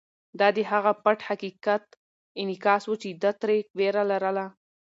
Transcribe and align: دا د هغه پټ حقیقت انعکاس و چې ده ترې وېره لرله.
دا 0.39 0.47
د 0.57 0.59
هغه 0.71 0.91
پټ 1.03 1.19
حقیقت 1.29 1.83
انعکاس 2.41 2.83
و 2.87 2.93
چې 3.01 3.09
ده 3.21 3.31
ترې 3.41 3.57
وېره 3.77 4.03
لرله. 4.11 4.45